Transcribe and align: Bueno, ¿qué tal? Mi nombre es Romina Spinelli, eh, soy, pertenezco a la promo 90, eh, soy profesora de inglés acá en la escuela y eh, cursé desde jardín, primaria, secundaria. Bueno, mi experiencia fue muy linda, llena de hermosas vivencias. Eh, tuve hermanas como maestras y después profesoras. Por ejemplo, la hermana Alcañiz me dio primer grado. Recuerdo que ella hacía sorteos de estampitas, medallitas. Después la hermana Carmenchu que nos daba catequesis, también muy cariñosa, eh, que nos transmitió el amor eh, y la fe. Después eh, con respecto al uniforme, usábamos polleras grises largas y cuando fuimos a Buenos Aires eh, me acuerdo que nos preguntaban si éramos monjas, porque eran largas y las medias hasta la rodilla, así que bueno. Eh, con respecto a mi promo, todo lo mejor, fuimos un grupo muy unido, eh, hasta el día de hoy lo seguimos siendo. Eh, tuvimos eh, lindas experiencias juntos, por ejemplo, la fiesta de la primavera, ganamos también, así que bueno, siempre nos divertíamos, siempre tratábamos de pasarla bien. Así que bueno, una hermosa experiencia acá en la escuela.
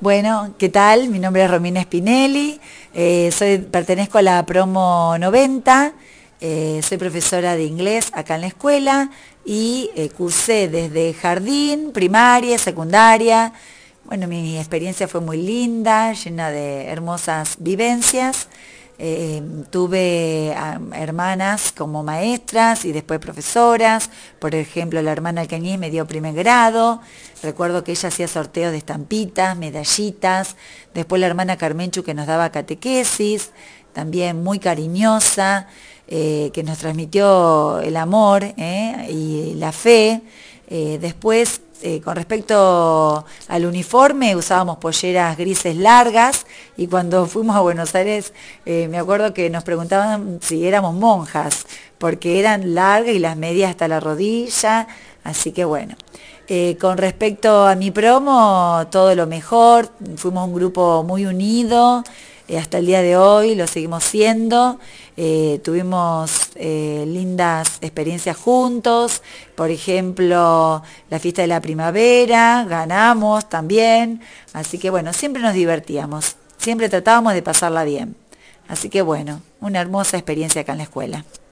Bueno, 0.00 0.54
¿qué 0.56 0.70
tal? 0.70 1.10
Mi 1.10 1.18
nombre 1.18 1.44
es 1.44 1.50
Romina 1.50 1.82
Spinelli, 1.82 2.58
eh, 2.94 3.30
soy, 3.36 3.58
pertenezco 3.58 4.16
a 4.16 4.22
la 4.22 4.46
promo 4.46 5.14
90, 5.18 5.92
eh, 6.40 6.80
soy 6.82 6.96
profesora 6.96 7.54
de 7.54 7.64
inglés 7.64 8.10
acá 8.14 8.36
en 8.36 8.40
la 8.40 8.46
escuela 8.46 9.10
y 9.44 9.90
eh, 9.94 10.08
cursé 10.08 10.68
desde 10.68 11.12
jardín, 11.12 11.92
primaria, 11.92 12.56
secundaria. 12.56 13.52
Bueno, 14.06 14.26
mi 14.26 14.56
experiencia 14.56 15.06
fue 15.06 15.20
muy 15.20 15.36
linda, 15.36 16.14
llena 16.14 16.50
de 16.50 16.86
hermosas 16.86 17.56
vivencias. 17.58 18.48
Eh, 19.02 19.42
tuve 19.70 20.54
hermanas 20.92 21.72
como 21.72 22.02
maestras 22.02 22.84
y 22.84 22.92
después 22.92 23.18
profesoras. 23.18 24.10
Por 24.38 24.54
ejemplo, 24.54 25.00
la 25.00 25.10
hermana 25.10 25.40
Alcañiz 25.40 25.78
me 25.78 25.88
dio 25.88 26.06
primer 26.06 26.34
grado. 26.34 27.00
Recuerdo 27.42 27.82
que 27.82 27.92
ella 27.92 28.10
hacía 28.10 28.28
sorteos 28.28 28.72
de 28.72 28.76
estampitas, 28.76 29.56
medallitas. 29.56 30.56
Después 30.92 31.18
la 31.18 31.28
hermana 31.28 31.56
Carmenchu 31.56 32.02
que 32.02 32.12
nos 32.12 32.26
daba 32.26 32.50
catequesis, 32.50 33.52
también 33.94 34.44
muy 34.44 34.58
cariñosa, 34.58 35.68
eh, 36.06 36.50
que 36.52 36.62
nos 36.62 36.76
transmitió 36.76 37.80
el 37.80 37.96
amor 37.96 38.44
eh, 38.44 39.08
y 39.10 39.54
la 39.54 39.72
fe. 39.72 40.20
Después 40.70 41.60
eh, 41.82 42.02
con 42.02 42.14
respecto 42.14 43.24
al 43.48 43.64
uniforme, 43.64 44.36
usábamos 44.36 44.76
polleras 44.76 45.38
grises 45.38 45.76
largas 45.76 46.44
y 46.76 46.88
cuando 46.88 47.24
fuimos 47.26 47.56
a 47.56 47.60
Buenos 47.60 47.94
Aires 47.94 48.34
eh, 48.66 48.86
me 48.88 48.98
acuerdo 48.98 49.32
que 49.32 49.48
nos 49.48 49.64
preguntaban 49.64 50.40
si 50.42 50.66
éramos 50.66 50.94
monjas, 50.94 51.66
porque 51.96 52.38
eran 52.38 52.74
largas 52.74 53.14
y 53.14 53.18
las 53.18 53.36
medias 53.36 53.70
hasta 53.70 53.88
la 53.88 53.98
rodilla, 53.98 54.88
así 55.24 55.52
que 55.52 55.64
bueno. 55.64 55.96
Eh, 56.48 56.76
con 56.78 56.98
respecto 56.98 57.66
a 57.66 57.76
mi 57.76 57.90
promo, 57.92 58.86
todo 58.90 59.14
lo 59.14 59.26
mejor, 59.26 59.88
fuimos 60.16 60.48
un 60.48 60.54
grupo 60.54 61.02
muy 61.04 61.24
unido, 61.24 62.02
eh, 62.50 62.58
hasta 62.58 62.78
el 62.78 62.86
día 62.86 63.00
de 63.00 63.16
hoy 63.16 63.54
lo 63.54 63.68
seguimos 63.68 64.02
siendo. 64.02 64.80
Eh, 65.16 65.60
tuvimos 65.62 66.50
eh, 66.56 67.04
lindas 67.06 67.78
experiencias 67.80 68.36
juntos, 68.36 69.22
por 69.54 69.70
ejemplo, 69.70 70.82
la 71.10 71.18
fiesta 71.20 71.42
de 71.42 71.48
la 71.48 71.60
primavera, 71.60 72.66
ganamos 72.68 73.48
también, 73.48 74.20
así 74.52 74.78
que 74.78 74.90
bueno, 74.90 75.12
siempre 75.12 75.42
nos 75.42 75.54
divertíamos, 75.54 76.34
siempre 76.56 76.88
tratábamos 76.88 77.34
de 77.34 77.42
pasarla 77.42 77.84
bien. 77.84 78.16
Así 78.66 78.88
que 78.88 79.02
bueno, 79.02 79.42
una 79.60 79.80
hermosa 79.80 80.16
experiencia 80.16 80.62
acá 80.62 80.72
en 80.72 80.78
la 80.78 80.84
escuela. 80.84 81.24